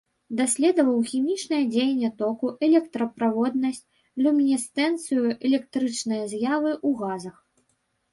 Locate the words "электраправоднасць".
2.67-3.81